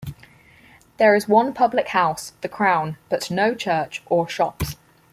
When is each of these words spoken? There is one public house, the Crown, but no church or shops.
There 0.97 1.13
is 1.13 1.27
one 1.27 1.53
public 1.53 1.89
house, 1.89 2.33
the 2.41 2.49
Crown, 2.49 2.97
but 3.09 3.29
no 3.29 3.53
church 3.53 4.01
or 4.07 4.27
shops. 4.27 4.75